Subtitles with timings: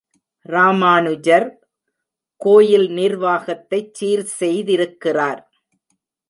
[0.45, 1.45] ராமானுஜர்,
[2.41, 5.41] கோயில் நிர்வாகத்தைச் சீர்செய்திருக்கிறார்.